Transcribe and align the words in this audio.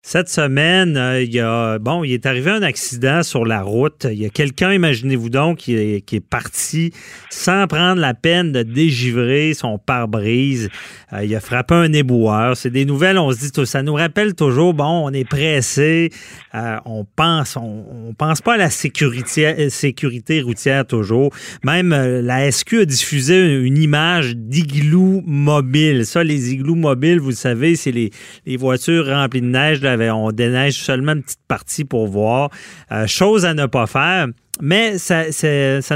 Cette 0.00 0.28
semaine, 0.28 0.96
euh, 0.96 1.22
il 1.22 1.34
y 1.34 1.40
a, 1.40 1.78
bon, 1.80 2.04
il 2.04 2.12
est 2.12 2.24
arrivé 2.24 2.52
un 2.52 2.62
accident 2.62 3.24
sur 3.24 3.44
la 3.44 3.62
route. 3.62 4.06
Il 4.10 4.18
y 4.18 4.24
a 4.24 4.30
quelqu'un, 4.30 4.72
imaginez-vous 4.72 5.28
donc, 5.28 5.58
qui 5.58 5.74
est, 5.74 6.20
parti 6.20 6.92
sans 7.30 7.66
prendre 7.66 8.00
la 8.00 8.14
peine 8.14 8.52
de 8.52 8.62
dégivrer 8.62 9.52
son 9.54 9.76
pare-brise. 9.76 10.70
Euh, 11.12 11.24
il 11.24 11.34
a 11.34 11.40
frappé 11.40 11.74
un 11.74 11.92
éboueur. 11.92 12.56
C'est 12.56 12.70
des 12.70 12.84
nouvelles, 12.84 13.18
on 13.18 13.32
se 13.32 13.50
dit, 13.50 13.66
ça 13.66 13.82
nous 13.82 13.94
rappelle 13.94 14.34
toujours, 14.34 14.72
bon, 14.72 15.06
on 15.06 15.10
est 15.12 15.28
pressé, 15.28 16.10
euh, 16.54 16.76
on 16.86 17.04
pense, 17.04 17.56
on, 17.56 18.14
pense 18.16 18.40
pas 18.40 18.54
à 18.54 18.56
la 18.56 18.70
sécurité, 18.70 20.40
routière 20.40 20.86
toujours. 20.86 21.32
Même 21.64 21.90
la 21.90 22.50
SQ 22.50 22.74
a 22.80 22.84
diffusé 22.84 23.56
une 23.62 23.76
image 23.76 24.36
d'igloo 24.36 25.22
mobile. 25.26 26.06
Ça, 26.06 26.24
les 26.24 26.52
igloos 26.52 26.76
mobiles, 26.76 27.20
vous 27.20 27.30
le 27.30 27.34
savez, 27.34 27.76
c'est 27.76 27.92
les 27.92 28.10
voitures 28.56 29.06
remplies 29.06 29.42
de 29.42 29.46
neige 29.46 29.80
on 29.88 30.32
déneige 30.32 30.74
seulement 30.74 31.12
une 31.12 31.22
petite 31.22 31.38
partie 31.48 31.84
pour 31.84 32.06
voir. 32.06 32.50
Euh, 32.92 33.06
chose 33.06 33.44
à 33.44 33.54
ne 33.54 33.66
pas 33.66 33.86
faire. 33.86 34.28
Mais 34.60 34.98
ça, 34.98 35.26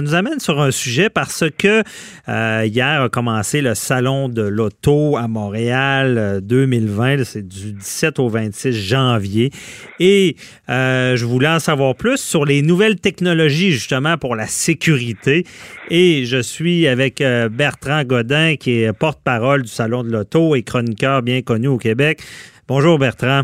nous 0.01 0.15
amène 0.15 0.39
sur 0.39 0.61
un 0.61 0.71
sujet 0.71 1.11
parce 1.11 1.43
que 1.59 1.83
euh, 2.29 2.65
hier 2.65 3.03
a 3.03 3.09
commencé 3.09 3.61
le 3.61 3.75
Salon 3.75 4.29
de 4.29 4.43
l'Auto 4.43 5.17
à 5.17 5.27
Montréal 5.27 6.39
2020. 6.45 7.19
Euh, 7.19 7.25
c'est 7.25 7.47
du 7.47 7.73
17 7.73 8.21
au 8.21 8.29
26 8.29 8.73
janvier. 8.73 9.51
Et 9.99 10.37
je 10.69 11.25
voulais 11.25 11.49
en 11.49 11.59
savoir 11.59 11.97
plus 11.97 12.19
sur 12.19 12.45
les 12.45 12.63
nouvelles 12.63 13.01
technologies 13.01 13.73
justement 13.73 14.17
pour 14.17 14.37
la 14.37 14.47
sécurité. 14.47 15.45
Et 15.91 16.25
je 16.25 16.41
suis 16.41 16.87
avec 16.87 17.21
Bertrand 17.51 18.05
Godin 18.05 18.55
qui 18.55 18.83
est 18.83 18.93
porte-parole 18.93 19.63
du 19.63 19.69
Salon 19.69 20.05
de 20.05 20.11
l'Auto 20.13 20.55
et 20.55 20.63
chroniqueur 20.63 21.23
bien 21.23 21.43
connu 21.43 21.67
au 21.67 21.79
Québec. 21.79 22.23
Bonjour 22.69 22.97
Bertrand. 22.97 23.43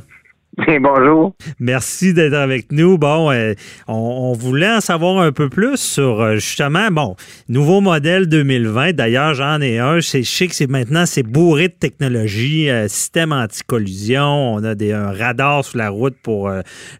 bonjour. 0.80 1.34
Merci 1.60 2.14
d'être 2.14 2.34
avec 2.34 2.72
nous. 2.72 2.98
Bon, 2.98 3.30
euh, 3.30 3.54
on, 3.86 4.32
voulait 4.32 4.70
en 4.70 4.80
savoir 4.80 5.18
un 5.18 5.30
peu 5.30 5.48
plus 5.48 5.76
sur 5.76 6.20
euh, 6.20 6.34
justement, 6.36 6.90
bon, 6.90 7.16
nouveau 7.48 7.80
modèle 7.80 8.26
2020. 8.26 8.92
D'ailleurs, 8.94 9.34
j'en 9.34 9.60
ai 9.60 9.78
un. 9.78 10.00
Sais 10.00 10.22
que 10.22 10.54
c'est 10.54 10.66
maintenant, 10.66 11.06
c'est 11.06 11.22
bourré 11.22 11.68
de 11.68 11.74
technologie, 11.74 12.70
euh, 12.70 12.88
système 12.88 13.32
anti-collision. 13.32 14.54
On 14.54 14.64
a 14.64 14.72
un 14.72 15.12
radar 15.12 15.64
sur 15.64 15.78
la 15.78 15.90
route 15.90 16.16
pour 16.22 16.50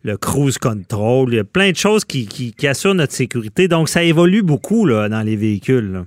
le 0.03 0.17
cruise 0.17 0.59
control. 0.59 1.33
Il 1.33 1.37
y 1.37 1.41
a 1.41 1.45
plein 1.45 1.71
de 1.71 1.77
choses 1.77 2.05
qui, 2.05 2.55
assurent 2.69 2.95
notre 2.95 3.13
sécurité. 3.13 3.67
Donc, 3.67 3.89
ça 3.89 4.03
évolue 4.03 4.43
beaucoup 4.43 4.89
dans 4.89 5.25
les 5.25 5.37
véhicules. 5.37 6.05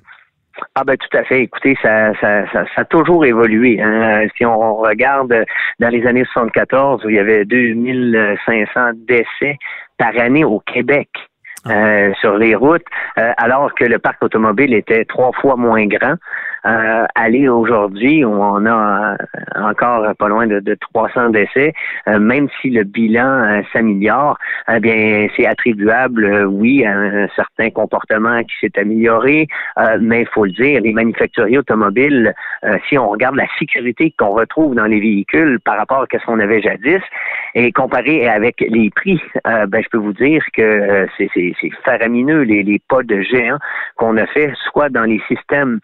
Ah 0.76 0.84
ben 0.84 0.98
tout 0.98 1.18
à 1.18 1.24
fait. 1.24 1.42
Écoutez, 1.42 1.76
ça, 1.82 2.14
ça, 2.20 2.46
ça, 2.52 2.66
a 2.76 2.86
toujours 2.86 3.26
évolué. 3.26 3.82
Hein. 3.82 4.28
Si 4.38 4.46
on 4.46 4.76
regarde 4.76 5.46
dans 5.80 5.90
les 5.90 6.06
années 6.06 6.26
74, 6.32 7.04
où 7.06 7.10
il 7.10 7.16
y 7.16 7.20
avait 7.20 7.46
2500 7.46 8.92
décès 8.96 9.58
par 9.98 10.18
année 10.18 10.44
au 10.44 10.60
Québec. 10.60 11.10
Ah. 11.64 11.74
Euh, 11.74 12.14
sur 12.20 12.38
les 12.38 12.56
routes, 12.56 12.86
euh, 13.20 13.34
alors 13.38 13.76
que 13.76 13.86
le 13.86 14.00
parc 14.00 14.24
automobile 14.24 14.74
était 14.74 15.06
trois 15.06 15.32
fois 15.32 15.56
moins 15.56 15.86
grand 15.86 16.16
euh, 16.66 17.06
aller 17.16 17.48
aujourd'hui 17.48 18.24
où 18.24 18.32
on 18.32 18.66
a 18.66 19.14
euh, 19.14 19.18
encore 19.56 20.16
pas 20.16 20.28
loin 20.28 20.48
de, 20.48 20.60
de 20.60 20.76
300 20.94 21.30
décès, 21.30 21.74
euh, 22.08 22.20
même 22.20 22.48
si 22.62 22.70
le 22.70 22.84
bilan 22.84 23.26
euh, 23.26 23.62
s'améliore, 23.74 24.38
eh 24.72 24.80
bien 24.80 25.28
c'est 25.36 25.46
attribuable, 25.46 26.46
oui, 26.46 26.86
à 26.86 26.98
un 26.98 27.28
certain 27.36 27.70
comportement 27.70 28.44
qui 28.44 28.54
s'est 28.62 28.80
amélioré, 28.80 29.48
mais 30.00 30.22
il 30.22 30.28
faut 30.28 30.46
le 30.46 30.52
dire, 30.52 30.82
les 30.82 30.94
manufacturiers 30.94 31.58
automobiles, 31.58 32.34
si 32.88 32.98
on 32.98 33.10
regarde 33.10 33.36
la 33.36 33.48
sécurité 33.60 34.14
qu'on 34.18 34.32
retrouve 34.32 34.76
dans 34.76 34.86
les 34.86 35.00
véhicules 35.00 35.60
par 35.60 35.78
rapport 35.78 36.02
à 36.02 36.06
ce 36.12 36.26
qu'on 36.26 36.40
avait 36.40 36.62
jadis, 36.62 37.02
et 37.56 37.72
comparé 37.72 38.28
avec 38.28 38.62
les 38.62 38.90
prix, 38.90 39.22
ben, 39.46 39.82
je 39.82 39.90
peux 39.90 39.98
vous 39.98 40.14
dire 40.14 40.44
que 40.54 41.08
c'est 41.18 41.54
faramineux 41.84 42.42
les, 42.42 42.64
les 42.64 42.80
pas 42.88 43.04
de 43.04 43.22
géant 43.22 43.58
qu'on 43.96 44.18
a 44.18 44.28
fait, 44.28 44.54
soit 44.72 44.90
dans 44.90 45.04
les 45.04 45.22
systèmes 45.28 45.80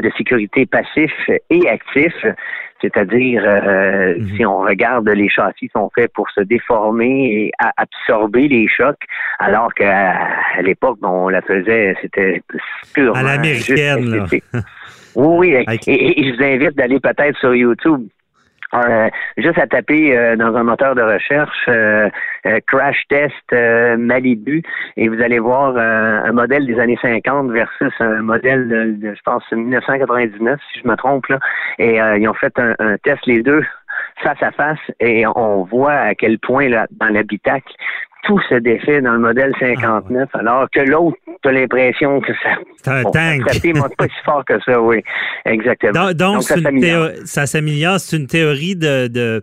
de 0.00 0.10
sécurité 0.16 0.66
passif 0.66 1.12
et 1.50 1.68
actif. 1.68 2.14
C'est-à-dire, 2.80 3.42
euh, 3.44 4.14
mhm. 4.18 4.36
si 4.36 4.46
on 4.46 4.60
regarde, 4.60 5.08
les 5.08 5.28
châssis 5.28 5.70
sont 5.74 5.90
faits 5.94 6.12
pour 6.14 6.30
se 6.30 6.40
déformer 6.40 7.26
et 7.32 7.52
absorber 7.76 8.48
les 8.48 8.68
chocs, 8.68 9.02
alors 9.38 9.72
qu'à 9.74 10.16
l'époque, 10.62 10.98
on 11.02 11.28
la 11.28 11.42
faisait, 11.42 11.94
c'était 12.00 12.42
purement... 12.94 13.20
À 13.20 13.22
l'américaine, 13.22 14.26
Oui, 15.14 15.54
oui. 15.56 15.80
et, 15.86 16.24
je 16.24 16.36
vous 16.36 16.42
invite 16.42 16.76
d'aller 16.76 17.00
peut-être 17.00 17.38
sur 17.38 17.54
YouTube 17.54 18.08
euh, 18.74 19.08
juste 19.36 19.58
à 19.58 19.66
taper 19.66 20.16
euh, 20.16 20.36
dans 20.36 20.54
un 20.54 20.62
moteur 20.62 20.94
de 20.94 21.02
recherche 21.02 21.66
euh, 21.68 22.08
crash 22.66 23.02
test 23.08 23.52
Malibu 23.98 24.62
et 24.96 25.08
vous 25.08 25.20
allez 25.20 25.38
voir 25.38 25.76
un 25.76 26.32
modèle 26.32 26.66
des 26.66 26.78
années 26.78 26.98
50 27.02 27.50
versus 27.50 27.92
un 28.00 28.22
modèle 28.22 28.68
de, 28.68 29.14
je 29.14 29.20
pense 29.24 29.42
1999 29.50 30.60
si 30.72 30.80
je 30.80 30.88
me 30.88 30.96
trompe 30.96 31.26
là. 31.26 31.38
Et 31.78 31.96
ils 31.96 32.28
ont 32.28 32.34
fait 32.34 32.56
un, 32.58 32.74
un 32.78 32.96
test 32.98 33.26
les 33.26 33.42
deux 33.42 33.64
face 34.22 34.42
à 34.42 34.52
face 34.52 34.78
et 35.00 35.26
on 35.26 35.64
voit 35.64 35.92
à 35.92 36.14
quel 36.14 36.38
point 36.38 36.68
là, 36.68 36.86
dans 36.90 37.08
l'habitacle 37.08 37.72
tout 38.22 38.40
se 38.48 38.54
défait 38.54 39.00
dans 39.00 39.12
le 39.12 39.18
modèle 39.18 39.54
59, 39.58 40.28
ah, 40.32 40.38
alors 40.38 40.70
que 40.70 40.80
l'autre, 40.80 41.16
t'as 41.42 41.52
l'impression 41.52 42.20
que 42.20 42.32
ça. 42.42 42.56
C'est 42.76 42.90
un 42.90 43.02
tank. 43.04 43.44
pas 43.44 44.04
si 44.06 44.24
fort 44.24 44.44
que 44.44 44.60
ça, 44.64 44.80
oui. 44.80 45.02
Exactement. 45.44 46.12
Donc, 46.12 46.42
ça 46.42 47.46
s'améliore. 47.46 48.00
C'est 48.00 48.16
une 48.16 48.26
théorie 48.26 48.76
de, 48.76 49.42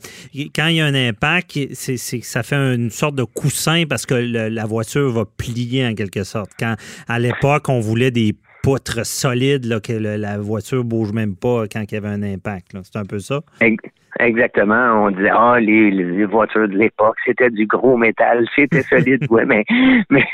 Quand 0.56 0.68
il 0.68 0.76
y 0.76 0.82
a 0.82 0.86
un 0.86 0.96
impact, 0.96 1.58
c'est, 1.74 1.98
ça 1.98 2.44
fait 2.44 2.56
une 2.56 2.90
sorte 2.90 3.16
de 3.16 3.24
coussin 3.24 3.84
parce 3.90 4.06
que 4.06 4.16
la 4.16 4.66
voiture 4.66 5.12
va 5.12 5.26
plier 5.26 5.86
en 5.86 5.94
quelque 5.94 6.24
sorte. 6.24 6.52
Quand, 6.60 6.76
à 7.08 7.20
l'époque, 7.20 7.70
on 7.70 7.80
voulait 7.80 8.12
des 8.12 8.36
poutres 8.64 9.06
solides, 9.06 9.66
là, 9.66 9.80
que 9.80 9.94
la 9.94 10.38
voiture 10.38 10.84
bouge 10.84 11.14
même 11.14 11.36
pas 11.36 11.68
quand 11.72 11.84
il 11.90 11.94
y 11.94 11.98
avait 11.98 12.08
un 12.10 12.24
impact. 12.24 12.76
C'est 12.84 12.98
un 12.98 13.06
peu 13.06 13.20
ça? 13.20 13.42
Exactement. 13.62 13.97
On 14.20 15.12
disait 15.12 15.32
ah 15.32 15.60
les, 15.60 16.26
voitures 16.26 16.68
de 16.68 16.76
l'époque, 16.76 17.18
c'était 17.26 17.50
du 17.50 17.66
gros 17.66 17.98
métal, 17.98 18.48
c'était 18.56 18.82
solide, 18.82 19.26
ouais, 19.30 19.46
mais 19.46 19.64
mais, 20.10 20.26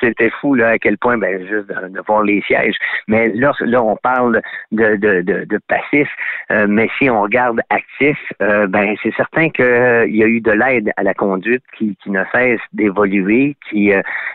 c'était 0.00 0.30
fou 0.40 0.54
là 0.54 0.70
à 0.70 0.78
quel 0.78 0.96
point 0.98 1.18
ben 1.18 1.40
juste 1.46 1.68
de, 1.68 2.00
voir 2.06 2.22
les 2.22 2.40
sièges. 2.42 2.76
Mais 3.08 3.28
là, 3.28 3.52
là 3.60 3.82
on 3.82 3.96
parle 3.96 4.40
de 4.72 4.96
de, 4.96 5.20
de, 5.22 5.58
passif, 5.68 6.08
euh, 6.50 6.66
mais 6.68 6.88
si 6.98 7.10
on 7.10 7.22
regarde 7.22 7.60
actif, 7.70 8.18
euh, 8.42 8.66
ben 8.66 8.94
c'est 9.02 9.14
certain 9.14 9.50
qu'il 9.50 9.64
euh, 9.64 10.06
y 10.06 10.22
a 10.22 10.26
eu 10.26 10.40
de 10.40 10.52
l'aide 10.52 10.90
à 10.96 11.02
la 11.02 11.14
conduite 11.14 11.62
qui, 11.76 11.96
qui 12.02 12.10
ne 12.10 12.22
cesse 12.32 12.60
d'évoluer, 12.72 13.56
qui 13.68 13.92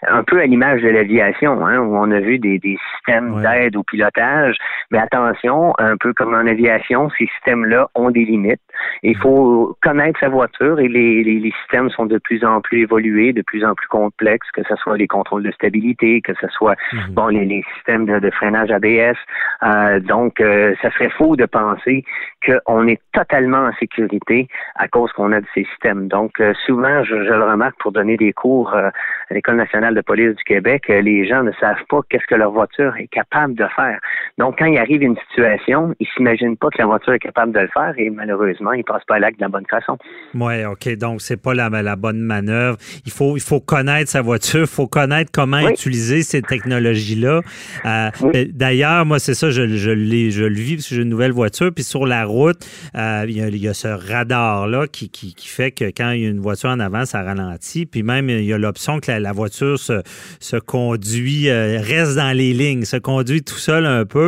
un 0.08 0.24
peu 0.24 0.40
à 0.42 0.46
l'image 0.46 0.82
de 0.82 0.90
l'aviation, 0.90 1.66
hein, 1.66 1.80
où 1.80 1.96
on 1.96 2.12
a 2.12 2.20
vu 2.20 2.40
des, 2.40 2.60
des 2.60 2.78
systèmes 2.94 3.42
d'aide 3.42 3.76
au 3.76 3.84
pilotage. 3.84 4.58
Mais 4.92 5.00
attention, 5.00 5.74
un 5.78 5.98
peu 5.98 6.14
comme 6.14 6.34
en 6.34 6.46
aviation, 6.48 7.10
ces 7.18 7.28
systèmes-là 7.28 7.88
ont 7.96 8.12
des 8.12 8.25
limites. 8.26 8.62
Il 9.04 9.18
faut 9.18 9.78
connaître 9.82 10.20
sa 10.20 10.30
voiture 10.30 10.80
et 10.80 10.88
les, 10.88 11.24
les, 11.24 11.52
systèmes 11.62 11.90
sont 11.90 12.06
de 12.06 12.18
plus 12.18 12.44
en 12.44 12.62
plus 12.62 12.82
évolués, 12.82 13.34
de 13.34 13.42
plus 13.42 13.64
en 13.64 13.76
plus 13.76 13.88
complexes, 13.88 14.50
que 14.52 14.64
ce 14.68 14.76
soit 14.76 14.98
les 14.98 15.08
contrôles 15.08 15.44
de 15.44 15.52
stabilité, 15.52 16.22
que 16.22 16.34
ce 16.42 16.48
soit 16.50 16.76
mhm. 16.92 17.14
bon 17.14 17.28
les, 17.28 17.46
les, 17.46 17.64
systèmes 17.76 18.06
de, 18.06 18.30
freinage 18.32 18.72
ABS. 18.72 19.18
Euh, 19.64 20.00
donc, 20.00 20.42
euh, 20.42 20.76
ça 20.82 20.92
serait 20.92 21.10
faux 21.10 21.36
de 21.36 21.46
penser 21.46 22.04
qu'on 22.46 22.88
est 22.88 23.02
totalement 23.14 23.66
en 23.66 23.74
sécurité 23.74 24.48
à 24.76 24.88
cause 24.88 25.12
qu'on 25.14 25.32
a 25.32 25.42
de 25.42 25.48
ces 25.54 25.66
systèmes. 25.66 26.08
Donc, 26.08 26.40
euh, 26.40 26.54
souvent, 26.66 27.04
je, 27.04 27.24
je, 27.24 27.34
le 27.34 27.44
remarque 27.44 27.78
pour 27.80 27.92
donner 27.92 28.18
des 28.18 28.34
cours 28.34 28.74
à 28.74 28.92
l'École 29.32 29.56
nationale 29.56 29.96
de 29.96 30.02
police 30.02 30.36
du 30.36 30.44
Québec, 30.44 30.88
les 30.88 31.26
gens 31.26 31.44
ne 31.44 31.52
savent 31.54 31.84
pas 31.90 32.02
qu'est-ce 32.10 32.26
que 32.26 32.36
leur 32.36 32.52
voiture 32.52 32.96
est 32.98 33.08
capable 33.08 33.56
de 33.56 33.66
faire. 33.76 34.00
Donc, 34.38 34.56
quand 34.60 34.66
il 34.66 34.78
arrive 34.78 35.02
une 35.02 35.16
situation, 35.30 35.96
ils 35.98 36.08
s'imaginent 36.14 36.58
pas 36.58 36.68
que 36.68 36.78
la 36.78 36.88
voiture 36.88 37.14
est 37.14 37.20
capable 37.20 37.54
de 37.54 37.60
le 37.60 37.70
faire 37.70 37.94
et 37.98 38.10
malheureusement, 38.10 38.74
ils 38.74 38.84
passent 38.84 39.06
pas 39.08 39.16
à 39.16 39.20
l'acte 39.20 39.40
de 39.40 39.46
la 39.46 39.50
bonne 39.50 39.66
façon. 39.70 39.98
Oui, 40.34 40.66
OK. 40.66 40.90
Donc, 40.98 41.22
c'est 41.22 41.42
pas 41.42 41.54
la, 41.54 41.70
la, 41.70 41.96
bonne 41.96 42.20
manœuvre. 42.20 42.78
Il 43.06 43.14
faut, 43.14 43.38
il 43.38 43.42
faut 43.42 43.62
connaître 43.62 44.12
sa 44.12 44.22
voiture, 44.22 44.62
il 44.62 44.68
faut 44.68 44.88
connaître 44.88 45.32
comment 45.32 45.70
utiliser 45.70 46.22
ces 46.22 46.42
technologies-là. 46.42 47.42
Euh, 47.86 48.10
ben, 48.34 48.52
d'ailleurs, 48.52 49.06
moi, 49.06 49.20
c'est 49.20 49.36
ça, 49.36 49.52
je, 49.52 49.70
je, 49.70 49.76
je 49.76 50.44
le 50.44 50.56
vis 50.56 50.76
parce 50.76 50.90
que 50.90 50.96
j'ai 50.96 51.02
une 51.02 51.10
nouvelle 51.10 51.32
voiture. 51.32 51.72
Puis 51.74 51.86
sur 51.86 52.06
la 52.06 52.26
route, 52.26 52.58
euh, 52.98 53.26
il, 53.30 53.58
y 53.58 53.68
a, 53.70 53.74
ce 53.74 53.88
radar-là 53.88 54.88
qui, 54.88 55.10
qui, 55.10 55.34
qui, 55.34 55.48
fait 55.48 55.72
que 55.72 55.86
quand 55.86 56.12
il 56.12 56.24
y 56.24 56.26
a 56.26 56.30
une 56.30 56.42
voiture 56.42 56.72
en 56.72 56.82
avant, 56.82 57.06
ça 57.06 57.24
ralentit. 57.24 57.86
Puis 57.86 58.04
même, 58.04 58.30
il 58.30 58.44
y 58.44 58.52
a 58.52 58.58
l'option 58.58 59.00
que 59.00 59.12
la, 59.12 59.32
voiture 59.32 59.80
se, 59.80 60.02
se 60.42 60.58
conduit, 60.58 61.50
euh, 61.50 61.80
reste 61.80 62.18
dans 62.18 62.36
les 62.36 62.52
lignes, 62.52 62.84
se 62.84 62.98
conduit 62.98 63.42
tout 63.42 63.56
seul 63.56 63.86
un 63.86 64.04
peu. 64.04 64.25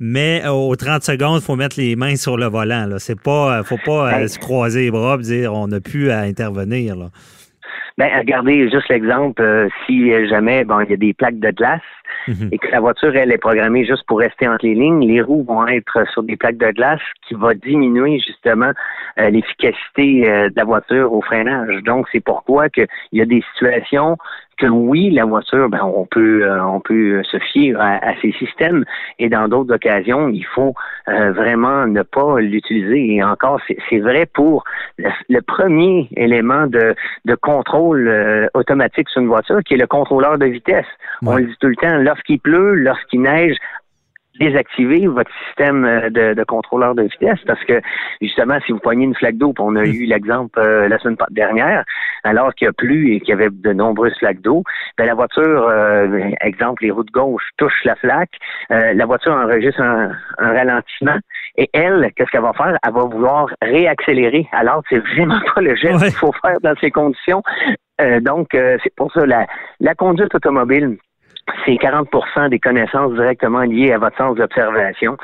Mais 0.00 0.42
aux 0.48 0.74
30 0.76 1.02
secondes, 1.02 1.40
il 1.40 1.44
faut 1.44 1.56
mettre 1.56 1.78
les 1.78 1.96
mains 1.96 2.16
sur 2.16 2.36
le 2.36 2.46
volant. 2.46 2.86
Là. 2.86 2.98
C'est 2.98 3.20
pas, 3.20 3.62
faut 3.64 3.78
pas 3.84 4.26
se 4.28 4.38
croiser 4.38 4.82
les 4.82 4.90
bras 4.90 5.16
et 5.18 5.22
dire 5.22 5.52
on 5.54 5.68
n'a 5.68 5.80
plus 5.80 6.10
à 6.10 6.20
intervenir. 6.20 6.96
Là. 6.96 7.10
Ben, 7.98 8.16
regardez 8.16 8.70
juste 8.70 8.88
l'exemple, 8.90 9.42
euh, 9.42 9.68
si 9.84 10.08
jamais 10.28 10.62
bon, 10.62 10.80
il 10.82 10.90
y 10.90 10.92
a 10.92 10.96
des 10.96 11.12
plaques 11.12 11.40
de 11.40 11.50
glace, 11.50 11.80
mhm. 12.28 12.50
et 12.52 12.58
que 12.58 12.68
la 12.68 12.78
voiture, 12.78 13.14
elle 13.16 13.32
est 13.32 13.38
programmée 13.38 13.84
juste 13.84 14.04
pour 14.06 14.20
rester 14.20 14.46
entre 14.46 14.64
les 14.66 14.74
lignes, 14.74 15.04
les 15.04 15.20
roues 15.20 15.42
vont 15.42 15.66
être 15.66 16.08
sur 16.12 16.22
des 16.22 16.36
plaques 16.36 16.58
de 16.58 16.70
glace 16.70 17.00
qui 17.26 17.34
va 17.34 17.54
diminuer 17.54 18.20
justement 18.24 18.70
euh, 19.18 19.30
l'efficacité 19.30 20.30
euh, 20.30 20.48
de 20.48 20.54
la 20.54 20.64
voiture 20.64 21.12
au 21.12 21.22
freinage. 21.22 21.82
Donc, 21.82 22.06
c'est 22.12 22.22
pourquoi 22.22 22.68
qu'il 22.68 22.86
y 23.10 23.20
a 23.20 23.26
des 23.26 23.42
situations 23.52 24.16
que 24.58 24.66
oui, 24.66 25.10
la 25.10 25.24
voiture, 25.24 25.68
ben, 25.68 25.80
on 25.82 26.04
peut 26.04 26.44
euh, 26.44 26.62
on 26.64 26.80
peut 26.80 27.22
se 27.22 27.38
fier 27.38 27.74
à, 27.78 28.12
ces 28.20 28.32
systèmes 28.32 28.84
et 29.18 29.28
dans 29.28 29.48
d'autres 29.48 29.74
occasions, 29.74 30.28
il 30.28 30.44
faut 30.44 30.74
euh, 31.08 31.32
vraiment 31.32 31.86
ne 31.86 32.02
pas 32.02 32.40
l'utiliser. 32.40 33.14
Et 33.14 33.22
encore, 33.22 33.60
c'est 33.88 33.98
vrai 33.98 34.26
pour 34.26 34.64
le, 34.98 35.40
premier 35.40 36.08
élément 36.16 36.66
de, 36.66 36.94
de 37.24 37.34
contrôle 37.36 38.08
euh, 38.08 38.46
automatique 38.54 39.08
sur 39.08 39.22
une 39.22 39.28
voiture, 39.28 39.60
qui 39.64 39.74
est 39.74 39.78
le 39.78 39.86
contrôleur 39.86 40.38
de 40.38 40.46
vitesse. 40.46 40.86
On 41.24 41.36
le 41.36 41.44
dit 41.44 41.56
tout 41.60 41.68
le 41.68 41.76
temps, 41.76 41.96
lorsqu'il 41.98 42.40
pleut, 42.40 42.74
lorsqu'il 42.74 43.22
neige, 43.22 43.56
désactiver 44.38 45.06
votre 45.06 45.30
système 45.46 45.84
euh, 45.84 46.10
de, 46.10 46.34
de, 46.34 46.44
contrôleur 46.44 46.94
de 46.94 47.02
vitesse 47.02 47.40
parce 47.46 47.62
que 47.64 47.80
justement, 48.20 48.58
si 48.66 48.72
vous 48.72 48.78
poignez 48.78 49.04
une 49.04 49.14
flaque 49.14 49.36
d'eau, 49.36 49.52
on 49.58 49.76
a 49.76 49.84
eu 49.84 50.04
l'exemple 50.04 50.58
euh, 50.58 50.88
la 50.88 50.98
semaine 50.98 51.16
dernière, 51.30 51.84
alors 52.24 52.54
qu'il 52.54 52.68
a 52.68 52.72
plu 52.72 53.14
et 53.14 53.20
qu'il 53.20 53.30
y 53.30 53.32
avait 53.32 53.50
de 53.50 53.72
nombreuses 53.72 54.16
flaques 54.18 54.40
d'eau, 54.40 54.62
ben, 54.96 55.06
la 55.06 55.14
voiture, 55.14 55.68
euh, 55.68 56.30
exemple, 56.40 56.84
les 56.84 56.90
routes 56.90 57.10
gauche 57.10 57.42
touchent 57.56 57.84
la 57.84 57.96
flaque, 57.96 58.32
la 58.70 59.06
voiture 59.06 59.32
enregistre 59.32 59.80
un, 59.80 60.12
un 60.38 60.52
ralentissement 60.52 61.18
et 61.56 61.68
elle, 61.72 62.10
qu'est-ce 62.14 62.30
qu'elle 62.30 62.42
va 62.42 62.52
faire? 62.52 62.78
Elle 62.86 62.92
va 62.92 63.04
vouloir 63.04 63.48
réaccélérer. 63.62 64.46
Alors, 64.52 64.82
c'est 64.88 64.98
vraiment 64.98 65.40
pas 65.54 65.60
le 65.60 65.74
geste 65.74 66.04
qu'il 66.04 66.14
faut 66.14 66.32
faire 66.42 66.60
dans 66.62 66.74
ces 66.80 66.90
conditions. 66.90 67.42
donc, 68.20 68.48
c'est 68.52 68.94
pour 68.96 69.12
ça 69.12 69.26
la, 69.26 69.46
la 69.80 69.94
conduite 69.94 70.34
automobile 70.34 70.98
c'est 71.64 71.76
40 71.76 72.08
des 72.50 72.58
connaissances 72.58 73.12
directement 73.14 73.62
liées 73.62 73.92
à 73.92 73.98
votre 73.98 74.16
sens 74.16 74.36
d'observation 74.36 75.16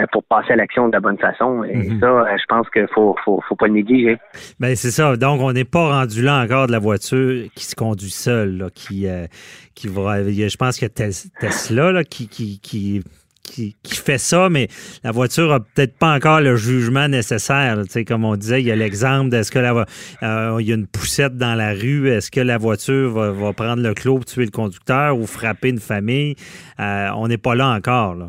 euh, 0.00 0.06
pour 0.12 0.24
passer 0.24 0.52
à 0.52 0.56
l'action 0.56 0.88
de 0.88 0.92
la 0.92 1.00
bonne 1.00 1.18
façon. 1.18 1.64
Et 1.64 1.76
mhm. 1.76 2.00
ça, 2.00 2.06
euh, 2.06 2.36
je 2.36 2.44
pense 2.48 2.68
qu'il 2.70 2.88
faut, 2.94 3.16
faut, 3.24 3.40
faut 3.48 3.56
pas 3.56 3.66
le 3.66 3.74
négliger. 3.74 4.18
Bien, 4.58 4.74
c'est 4.74 4.90
ça. 4.90 5.16
Donc, 5.16 5.40
on 5.40 5.52
n'est 5.52 5.64
pas 5.64 6.00
rendu 6.00 6.22
là 6.22 6.42
encore 6.42 6.66
de 6.66 6.72
la 6.72 6.78
voiture 6.78 7.48
qui 7.54 7.64
se 7.64 7.74
conduit 7.74 8.10
seule, 8.10 8.70
qui, 8.74 9.06
euh, 9.06 9.26
qui 9.74 9.88
va. 9.88 10.22
Je 10.22 10.56
pense 10.56 10.78
que 10.78 10.86
Tesla 10.86 11.92
là, 11.92 12.04
qui, 12.04 12.28
qui, 12.28 12.60
qui 12.60 13.02
qui, 13.42 13.76
fait 13.84 14.18
ça, 14.18 14.48
mais 14.48 14.68
la 15.04 15.10
voiture 15.10 15.52
a 15.52 15.60
peut-être 15.60 15.98
pas 15.98 16.14
encore 16.14 16.40
le 16.40 16.56
jugement 16.56 17.08
nécessaire. 17.08 17.76
comme 18.06 18.24
on 18.24 18.36
disait, 18.36 18.60
il 18.60 18.66
y 18.66 18.72
a 18.72 18.76
l'exemple 18.76 19.30
d'est-ce 19.30 19.50
que 19.50 19.58
la, 19.58 19.84
euh, 20.22 20.56
il 20.60 20.68
y 20.68 20.72
a 20.72 20.74
une 20.74 20.86
poussette 20.86 21.36
dans 21.36 21.54
la 21.54 21.72
rue, 21.72 22.08
est-ce 22.08 22.30
que 22.30 22.40
la 22.40 22.58
voiture 22.58 23.10
va, 23.10 23.52
prendre 23.52 23.82
le 23.82 23.94
clos 23.94 24.16
pour 24.16 24.24
tuer 24.24 24.44
le 24.44 24.50
conducteur 24.50 25.16
ou 25.16 25.26
frapper 25.26 25.70
une 25.70 25.80
famille? 25.80 26.36
Euh, 26.80 27.08
on 27.16 27.28
n'est 27.28 27.38
pas 27.38 27.54
là 27.54 27.68
encore. 27.68 28.14
Là. 28.14 28.26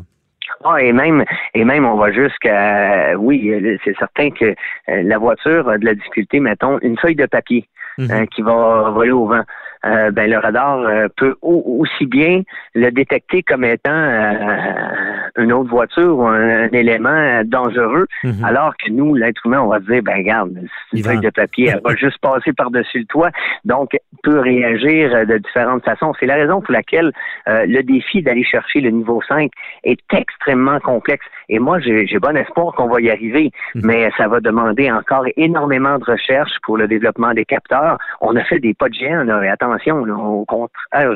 Ah, 0.64 0.80
et 0.80 0.92
même, 0.92 1.24
et 1.54 1.64
même, 1.64 1.84
on 1.84 1.96
va 1.96 2.10
jusqu'à, 2.10 3.16
oui, 3.18 3.52
c'est 3.84 3.96
certain 3.98 4.30
que 4.30 4.46
euh, 4.46 5.02
la 5.02 5.18
voiture 5.18 5.68
a 5.68 5.78
de 5.78 5.84
la 5.84 5.94
difficulté, 5.94 6.40
mettons, 6.40 6.78
une 6.80 6.98
feuille 6.98 7.16
de 7.16 7.26
papier 7.26 7.68
mhm. 7.98 8.26
qui 8.28 8.42
va 8.42 8.90
voler 8.90 9.10
au 9.10 9.26
vent. 9.26 9.42
Euh, 9.84 10.10
ben, 10.10 10.30
le 10.30 10.38
radar 10.38 10.78
euh, 10.78 11.08
peut 11.14 11.36
aussi 11.42 12.06
bien 12.06 12.42
le 12.74 12.90
détecter 12.90 13.42
comme 13.42 13.64
étant 13.64 13.90
euh, 13.92 15.03
une 15.36 15.52
autre 15.52 15.70
voiture 15.70 16.18
ou 16.18 16.26
un, 16.26 16.68
élément 16.72 17.42
dangereux, 17.44 18.06
mhm. 18.22 18.44
alors 18.44 18.74
que 18.76 18.90
nous, 18.90 19.14
l'être 19.14 19.44
humain, 19.44 19.60
on 19.60 19.68
va 19.68 19.80
se 19.80 19.84
dire, 19.84 20.02
ben 20.02 20.16
regarde, 20.16 20.52
une 20.92 21.02
feuille 21.02 21.20
de 21.20 21.30
papier, 21.30 21.70
elle 21.72 21.80
va 21.84 21.94
juste 21.96 22.18
passer 22.18 22.52
par-dessus 22.52 23.00
le 23.00 23.06
toit, 23.06 23.30
donc 23.64 23.96
peut 24.22 24.40
réagir 24.40 25.26
de 25.26 25.38
différentes 25.38 25.84
façons. 25.84 26.12
C'est 26.18 26.26
la 26.26 26.36
raison 26.36 26.60
pour 26.60 26.72
laquelle 26.72 27.12
le 27.46 27.82
défi 27.82 28.22
d'aller 28.22 28.44
chercher 28.44 28.80
le 28.80 28.90
niveau 28.90 29.20
5 29.28 29.50
est 29.84 30.00
extrêmement 30.12 30.80
complexe. 30.80 31.24
Et 31.48 31.58
moi, 31.58 31.78
j'ai 31.80 32.18
bon 32.18 32.36
espoir 32.36 32.74
qu'on 32.74 32.88
va 32.88 33.00
y 33.00 33.10
arriver, 33.10 33.50
mhm. 33.74 33.82
mais 33.84 34.10
ça 34.16 34.28
va 34.28 34.40
demander 34.40 34.90
encore 34.90 35.26
énormément 35.36 35.98
de 35.98 36.04
recherche 36.04 36.52
pour 36.62 36.78
le 36.78 36.88
développement 36.88 37.34
des 37.34 37.44
capteurs. 37.44 37.98
On 38.20 38.34
a 38.36 38.44
fait 38.44 38.60
des 38.60 38.74
pas 38.74 38.88
de 38.88 38.94
géant, 38.94 39.24
là, 39.24 39.40
attention, 39.52 40.02
au 40.02 40.44
contraire, 40.44 41.12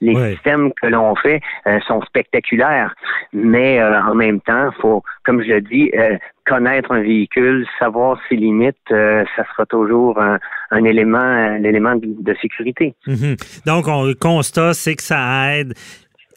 les 0.00 0.14
systèmes 0.32 0.72
que 0.80 0.86
l'on 0.88 1.14
fait 1.16 1.40
euh, 1.66 1.78
sont 1.86 2.02
spectaculaires, 2.02 2.94
mais 3.34 3.80
euh, 3.80 4.00
en 4.00 4.14
même 4.14 4.40
temps, 4.40 4.70
faut, 4.80 5.02
comme 5.24 5.42
je 5.42 5.48
le 5.48 5.60
dis, 5.60 5.90
euh, 5.94 6.16
connaître 6.46 6.92
un 6.92 7.02
véhicule, 7.02 7.66
savoir 7.78 8.18
ses 8.28 8.36
limites, 8.36 8.76
ça 8.88 9.44
sera 9.50 9.66
toujours 9.66 10.20
un, 10.20 10.84
élément, 10.84 11.18
un 11.18 11.62
élément 11.64 11.94
de, 11.96 12.34
sécurité. 12.40 12.94
Mhm. 13.06 13.36
Donc, 13.66 13.88
on, 13.88 14.04
le 14.04 14.14
constat, 14.14 14.74
c'est 14.74 14.94
que 14.94 15.02
ça 15.02 15.56
aide 15.56 15.74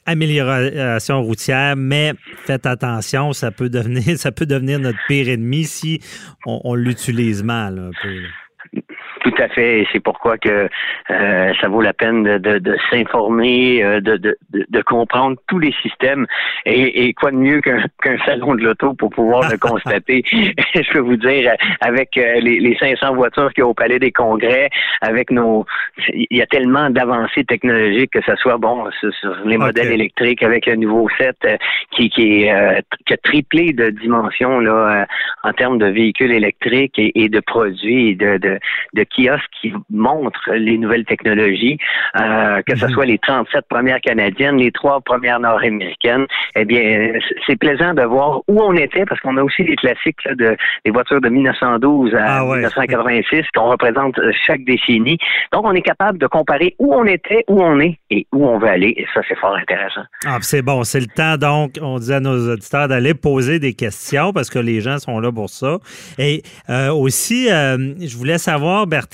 amélioration 0.07 1.21
routière, 1.21 1.75
mais 1.75 2.13
faites 2.45 2.65
attention, 2.65 3.33
ça 3.33 3.51
peut 3.51 3.69
devenir, 3.69 4.01
ça 4.17 4.31
peut 4.31 4.45
devenir 4.45 4.79
notre 4.79 4.97
pire 5.07 5.29
ennemi 5.29 5.65
si 5.65 5.99
on, 6.45 6.73
l'utilise 6.73 7.43
mal 7.43 7.77
un 7.77 7.91
peu. 8.01 8.09
Tout 9.27 9.43
à 9.43 9.49
fait, 9.49 9.81
et 9.81 9.87
c'est 9.91 9.99
pourquoi 9.99 10.37
que 10.37 10.69
euh, 11.09 11.53
ça 11.59 11.67
vaut 11.67 11.81
la 11.81 11.91
peine 11.91 12.23
de, 12.23 12.59
de, 12.59 12.77
s'informer, 12.89 13.83
euh, 13.83 13.99
de, 13.99 14.15
de, 14.15 14.37
de, 14.51 14.81
comprendre 14.83 15.35
tous 15.47 15.59
les 15.59 15.73
systèmes. 15.81 16.25
Et, 16.65 17.07
et 17.07 17.13
quoi 17.13 17.31
de 17.31 17.35
mieux 17.35 17.59
qu'un 17.59 18.17
salon 18.25 18.55
de 18.55 18.63
l'auto 18.63 18.93
pour 18.93 19.09
pouvoir 19.09 19.51
le 19.51 19.57
constater? 19.69 20.23
Je 20.31 20.93
peux 20.93 20.99
vous 20.99 21.17
dire, 21.17 21.51
avec 21.81 22.15
euh, 22.15 22.39
les, 22.39 22.61
les 22.61 22.77
500 22.77 23.15
voitures 23.15 23.51
qu'il 23.53 23.63
y 23.63 23.65
a 23.65 23.67
au 23.67 23.73
Palais 23.73 23.99
des 23.99 24.13
Congrès, 24.13 24.69
avec 25.01 25.29
nos... 25.29 25.65
Il 26.13 26.27
y 26.31 26.41
a 26.41 26.45
tellement 26.45 26.89
d'avancées 26.89 27.43
technologiques, 27.43 28.11
que 28.11 28.21
ce 28.25 28.35
soit, 28.37 28.57
bon, 28.57 28.89
sur, 29.01 29.11
les 29.43 29.57
modèles 29.57 29.91
électriques, 29.91 30.41
avec 30.41 30.67
le 30.67 30.77
nouveau 30.77 31.09
7 31.17 31.35
qui, 31.91 32.09
qui, 32.09 32.43
est, 32.43 32.81
qui 33.05 33.13
a 33.13 33.17
triplé 33.17 33.73
de 33.73 33.89
dimensions 33.89 34.61
là, 34.61 35.05
en 35.43 35.51
termes 35.51 35.79
de 35.79 35.87
véhicules 35.87 36.31
électriques 36.31 36.97
et, 36.97 37.27
de 37.27 37.39
produits 37.41 38.11
et 38.11 38.15
de, 38.15 38.37
de, 38.37 38.59
de 38.93 39.03
kiosques 39.17 39.49
qui 39.61 39.73
montrent 39.89 40.51
les 40.53 40.77
nouvelles 40.77 41.05
technologies, 41.05 41.77
euh, 42.19 42.61
que 42.65 42.75
ce 42.75 42.85
mhm. 42.85 42.91
soit 42.91 43.05
les 43.05 43.17
37 43.17 43.65
premières 43.69 44.01
canadiennes, 44.01 44.57
les 44.57 44.71
trois 44.71 45.01
premières 45.01 45.39
nord-américaines. 45.39 46.25
Eh 46.55 46.65
bien, 46.65 47.13
c'est 47.45 47.57
plaisant 47.57 47.93
de 47.93 48.03
voir 48.03 48.41
où 48.47 48.61
on 48.61 48.73
était 48.73 49.05
parce 49.05 49.19
qu'on 49.21 49.37
a 49.37 49.43
aussi 49.43 49.63
des 49.63 49.75
classiques 49.75 50.17
de 50.25 50.55
des 50.85 50.91
voitures 50.91 51.21
de 51.21 51.29
1912 51.29 52.15
à 52.15 52.43
1986 52.43 53.37
ah 53.39 53.43
qu'on 53.53 53.69
représente 53.69 54.17
euh, 54.19 54.31
chaque 54.45 54.63
décennie. 54.63 55.17
Donc, 55.51 55.65
on 55.65 55.73
est 55.73 55.81
capable 55.81 56.17
de 56.17 56.27
comparer 56.27 56.75
où 56.79 56.93
on 56.93 57.05
était, 57.05 57.43
où 57.47 57.61
on 57.61 57.79
est 57.79 57.97
et 58.09 58.27
où 58.33 58.45
on 58.45 58.59
veut 58.59 58.69
aller. 58.69 58.93
Et 58.97 59.05
ça, 59.13 59.21
c'est 59.27 59.37
fort 59.37 59.55
intéressant. 59.55 60.01
Ah, 60.25 60.37
c'est 60.41 60.61
bon. 60.61 60.83
C'est 60.83 60.99
le 60.99 61.07
temps, 61.07 61.37
donc, 61.37 61.73
on 61.81 61.99
dit 61.99 62.13
à 62.13 62.19
nos 62.19 62.53
auditeurs 62.53 62.87
d'aller 62.87 63.13
poser 63.13 63.59
des 63.59 63.73
questions 63.73 64.33
parce 64.33 64.49
que 64.49 64.59
les 64.59 64.81
gens 64.81 64.99
sont 64.99 65.19
là 65.19 65.31
pour 65.31 65.49
ça. 65.49 65.77
Et 66.17 66.43
euh, 66.69 66.91
aussi, 66.91 67.47
je 67.47 68.17
voulais 68.17 68.37
savoir, 68.37 68.87
Bertrand, 68.87 69.06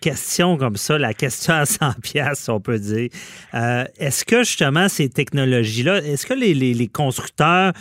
question 0.00 0.56
comme 0.56 0.76
ça, 0.76 0.98
la 0.98 1.14
question 1.14 1.54
à 1.54 1.66
100 1.66 2.00
pièces, 2.02 2.48
on 2.48 2.60
peut 2.60 2.78
dire. 2.78 3.08
Euh, 3.54 3.84
est-ce 3.98 4.24
que 4.24 4.44
justement 4.44 4.88
ces 4.88 5.08
technologies-là, 5.08 5.98
est-ce 5.98 6.26
que 6.26 6.34
les, 6.34 6.88
constructeurs 6.88 7.72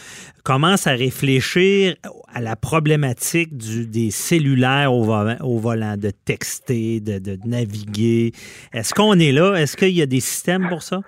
commencent 0.43 0.87
à 0.87 0.91
réfléchir 0.91 1.95
à 2.33 2.41
la 2.41 2.55
problématique 2.55 3.55
des 3.55 4.11
cellulaires 4.11 4.93
au, 4.93 5.03
volant, 5.03 5.97
de 5.97 6.11
texter, 6.11 6.99
de 6.99 7.39
naviguer? 7.45 8.33
Est-ce 8.73 8.93
qu'on 8.93 9.19
est 9.19 9.31
là? 9.31 9.55
Est-ce 9.55 9.77
qu'il 9.77 9.91
y 9.91 10.01
a 10.01 10.05
des 10.05 10.19
systèmes 10.19 10.67
pour 10.69 10.83
ça? 10.83 11.01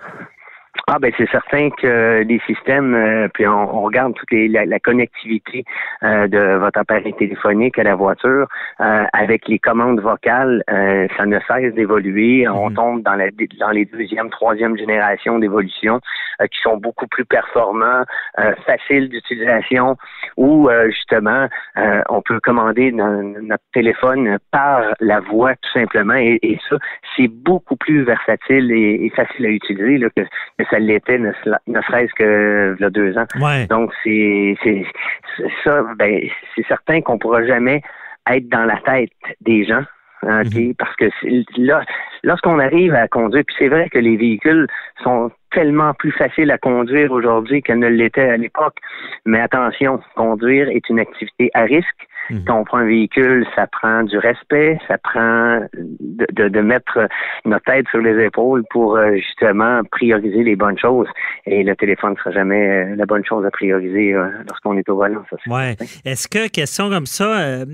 Ah 0.90 0.98
ben 0.98 1.12
c'est 1.18 1.28
certain 1.28 1.68
que 1.68 2.24
les 2.26 2.40
systèmes, 2.46 2.94
euh, 2.94 3.28
puis 3.34 3.46
on, 3.46 3.82
regarde 3.82 4.14
toute 4.14 4.30
les, 4.30 4.48
la, 4.48 4.80
connectivité 4.80 5.62
euh, 6.02 6.26
de 6.28 6.56
votre 6.56 6.78
appareil 6.78 7.12
téléphonique 7.12 7.78
à 7.78 7.82
la 7.82 7.94
voiture, 7.94 8.48
euh, 8.80 9.04
avec 9.12 9.48
les 9.48 9.58
commandes 9.58 10.00
vocales, 10.00 10.64
ça 10.66 11.26
ne 11.26 11.38
cesse 11.40 11.74
d'évoluer. 11.74 12.48
On 12.48 12.70
mhm. 12.70 12.76
tombe 12.76 13.02
dans, 13.02 13.16
la, 13.16 13.26
dans 13.60 13.70
les 13.70 13.84
deuxième, 13.84 14.30
troisième 14.30 14.78
générations 14.78 15.38
d'évolution 15.38 16.00
qui 16.40 16.60
sont 16.62 16.76
beaucoup 16.78 17.06
plus 17.08 17.24
performants, 17.24 18.04
faciles 18.64 19.08
d'utilisation, 19.08 19.96
où 20.36 20.70
justement 20.86 21.48
on 22.08 22.22
peut 22.22 22.38
commander 22.40 22.92
notre 22.92 23.64
téléphone 23.72 24.38
par 24.52 24.82
la 25.00 25.20
voix 25.20 25.54
tout 25.56 25.72
simplement, 25.72 26.14
et, 26.14 26.58
ça 26.70 26.76
c'est 27.16 27.28
beaucoup 27.28 27.76
plus 27.76 28.04
versatile 28.04 28.70
et, 28.70 29.10
facile 29.16 29.46
à 29.46 29.48
utiliser 29.48 29.98
là, 29.98 30.08
que, 30.16 30.22
que 30.22 30.64
ça 30.70 30.77
l'était, 30.78 31.18
ne, 31.18 31.32
serait-ce 31.32 32.14
que 32.14 32.76
il 32.78 32.82
y 32.82 32.84
a 32.84 32.90
deux 32.90 33.16
ans. 33.16 33.26
Donc, 33.68 33.92
c'est 34.04 34.56
ça, 35.64 35.82
ben, 35.96 36.20
c'est 36.54 36.66
certain 36.66 37.00
qu'on 37.00 37.18
pourra 37.18 37.44
jamais 37.44 37.82
être 38.30 38.48
dans 38.48 38.64
la 38.64 38.76
tête 38.84 39.10
des 39.40 39.64
gens. 39.64 39.82
Mhm. 40.22 40.74
Parce 40.76 40.94
que 40.96 41.08
là, 41.56 41.82
lorsqu'on 42.24 42.58
arrive 42.58 42.94
à 42.94 43.06
conduire, 43.08 43.44
puis 43.46 43.56
c'est 43.58 43.68
vrai 43.68 43.88
que 43.88 43.98
les 43.98 44.16
véhicules 44.16 44.66
sont 45.02 45.30
tellement 45.50 45.94
plus 45.94 46.12
facile 46.12 46.50
à 46.50 46.58
conduire 46.58 47.12
aujourd'hui 47.12 47.62
qu'elle 47.62 47.78
ne 47.78 47.88
l'était 47.88 48.28
à 48.28 48.36
l'époque. 48.36 48.76
Mais 49.26 49.40
attention, 49.40 50.00
conduire 50.14 50.68
est 50.68 50.88
une 50.88 51.00
activité 51.00 51.50
à 51.54 51.62
risque. 51.62 52.08
Mhm. 52.30 52.44
Quand 52.44 52.60
on 52.60 52.64
prend 52.64 52.78
un 52.78 52.86
véhicule, 52.86 53.46
ça 53.56 53.66
prend 53.66 54.02
du 54.02 54.18
respect, 54.18 54.78
ça 54.86 54.98
prend 54.98 55.60
de, 55.72 56.48
de, 56.48 56.60
mettre 56.60 57.08
notre 57.44 57.64
tête 57.64 57.86
sur 57.88 58.00
les 58.00 58.22
épaules 58.22 58.64
pour 58.70 58.96
euh, 58.96 59.16
justement 59.16 59.80
prioriser 59.90 60.42
les 60.42 60.56
bonnes 60.56 60.78
choses. 60.78 61.06
Et 61.46 61.62
le 61.62 61.74
téléphone 61.74 62.12
ne 62.12 62.16
sera 62.16 62.30
jamais 62.32 62.68
euh, 62.68 62.96
la 62.96 63.06
bonne 63.06 63.24
chose 63.24 63.46
à 63.46 63.50
prioriser 63.50 64.12
euh, 64.12 64.28
lorsqu'on 64.48 64.76
est 64.76 64.88
au 64.88 64.96
volant. 64.96 65.22
ouais. 65.46 65.76
Est-ce 66.04 66.28
que, 66.28 66.48
question 66.48 66.90
comme 66.90 67.06
ça, 67.06 67.64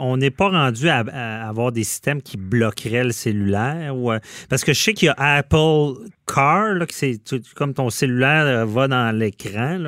on 0.00 0.16
n'est 0.16 0.30
pas 0.30 0.48
rendu 0.48 0.88
à, 0.88 1.00
avoir 1.46 1.72
des 1.72 1.84
systèmes 1.84 2.22
qui 2.22 2.38
bloqueraient 2.38 3.04
le 3.04 3.12
cellulaire? 3.12 3.94
Ou, 3.94 4.12
parce 4.48 4.64
que 4.64 4.72
je 4.72 4.80
sais 4.80 4.92
qu'il 4.94 5.08
y 5.08 5.10
a 5.10 5.14
Apple 5.18 6.00
Car, 6.26 6.74
là, 6.74 6.86
que 6.86 6.94
c'est 6.94 7.20
comme 7.54 7.72
ton 7.72 7.88
cellulaire 7.90 8.66
va 8.66 8.88
dans 8.88 9.16
l'écran 9.16 9.78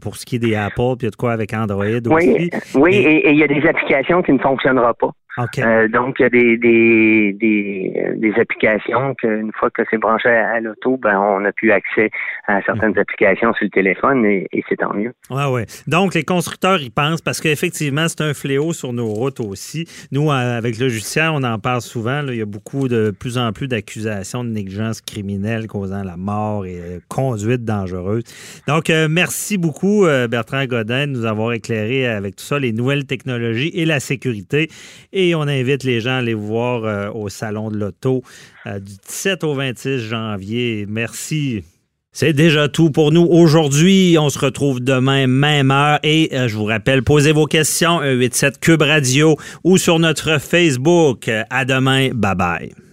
pour 0.00 0.16
ce 0.16 0.24
qui 0.24 0.36
est 0.36 0.38
des 0.38 0.54
Apple, 0.54 0.96
puis 0.96 1.02
il 1.02 1.04
y 1.04 1.08
a 1.08 1.10
de 1.10 1.16
quoi 1.16 1.32
avec 1.32 1.52
Android 1.52 1.84
aussi. 1.84 2.50
Oui, 2.74 2.94
et 2.94 3.30
il 3.30 3.38
y 3.38 3.44
a 3.44 3.48
des 3.48 3.66
applications 3.66 4.22
qui 4.22 4.32
ne 4.32 4.38
fonctionneront 4.38 4.94
pas. 4.98 5.10
Euh, 5.38 5.88
donc, 5.88 6.16
il 6.18 6.22
y 6.22 6.26
a 6.26 6.28
des, 6.28 6.56
des, 6.58 7.32
des, 7.32 7.92
des 8.16 8.40
applications 8.40 9.14
qu'une 9.14 9.50
fois 9.54 9.70
que 9.70 9.82
c'est 9.90 9.96
branché 9.96 10.28
à, 10.28 10.60
l'auto, 10.60 10.98
ben, 10.98 11.18
on 11.18 11.44
a 11.44 11.52
plus 11.52 11.70
accès 11.72 12.10
à 12.46 12.60
certaines 12.62 12.98
applications 12.98 13.52
sur 13.54 13.64
le 13.64 13.70
téléphone 13.70 14.24
et, 14.26 14.48
c'est 14.68 14.76
tant 14.76 14.92
mieux. 14.94 15.12
Ouais, 15.30 15.46
ouais. 15.46 15.66
Donc, 15.86 16.14
les 16.14 16.22
constructeurs 16.22 16.80
y 16.82 16.90
pensent 16.90 17.22
parce 17.22 17.40
qu'effectivement, 17.40 18.06
c'est 18.08 18.20
un 18.20 18.34
fléau 18.34 18.72
sur 18.72 18.92
nos 18.92 19.08
routes 19.08 19.40
aussi. 19.40 19.86
Nous, 20.12 20.30
avec 20.30 20.78
le 20.78 20.88
judiciaire, 20.88 21.32
on 21.34 21.42
en 21.42 21.58
parle 21.58 21.80
souvent. 21.80 22.22
il 22.28 22.36
y 22.36 22.42
a 22.42 22.46
beaucoup 22.46 22.88
de 22.88 23.10
plus 23.10 23.38
en 23.38 23.52
plus 23.52 23.68
d'accusations 23.68 24.44
de 24.44 24.50
négligence 24.50 25.00
criminelle 25.00 25.66
causant 25.66 26.04
la 26.04 26.16
mort 26.16 26.66
et 26.66 26.78
euh, 26.78 26.98
conduite 27.08 27.64
dangereuse. 27.64 28.24
Donc, 28.68 28.90
euh, 28.90 29.08
merci 29.10 29.56
beaucoup, 29.56 30.06
Bertrand 30.30 30.64
Godin, 30.66 31.06
de 31.06 31.12
nous 31.12 31.24
avoir 31.24 31.52
éclairé 31.52 32.06
avec 32.06 32.36
tout 32.36 32.44
ça, 32.44 32.58
les 32.58 32.72
nouvelles 32.72 33.06
technologies 33.06 33.70
et 33.74 33.84
la 33.84 34.00
sécurité. 34.00 34.68
Et 35.12 35.21
on 35.34 35.42
invite 35.42 35.84
les 35.84 36.00
gens 36.00 36.12
à 36.12 36.16
aller 36.16 36.34
voir 36.34 36.84
euh, 36.84 37.10
au 37.12 37.28
Salon 37.28 37.70
de 37.70 37.76
l'Auto 37.76 38.22
euh, 38.66 38.78
du 38.78 38.92
17 39.06 39.44
au 39.44 39.54
26 39.54 39.98
janvier. 39.98 40.86
Merci. 40.88 41.64
C'est 42.12 42.34
déjà 42.34 42.68
tout 42.68 42.90
pour 42.90 43.10
nous 43.10 43.26
aujourd'hui. 43.30 44.16
On 44.18 44.28
se 44.28 44.38
retrouve 44.38 44.80
demain, 44.80 45.26
même 45.26 45.70
heure. 45.70 45.98
Et 46.02 46.30
euh, 46.32 46.48
je 46.48 46.56
vous 46.56 46.66
rappelle, 46.66 47.02
posez 47.02 47.32
vos 47.32 47.46
questions, 47.46 48.00
187 48.00 48.60
Cube 48.60 48.82
Radio 48.82 49.36
ou 49.64 49.78
sur 49.78 49.98
notre 49.98 50.38
Facebook. 50.38 51.30
À 51.50 51.64
demain. 51.64 52.10
Bye 52.12 52.34
bye. 52.34 52.91